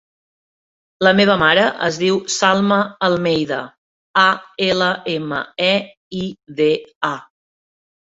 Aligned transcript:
La 1.07 1.09
meva 1.17 1.33
mare 1.41 1.65
es 1.87 1.99
diu 2.03 2.15
Salma 2.35 2.77
Almeida: 3.07 3.59
a, 4.21 4.23
ela, 4.69 4.87
ema, 5.17 5.43
e, 5.67 5.77
i, 6.21 6.23
de, 6.61 6.71
a. 7.11 7.13